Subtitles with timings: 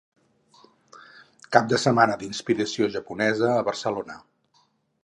[1.57, 4.19] Cap de setmana d’inspiració japonesa a Barcelona.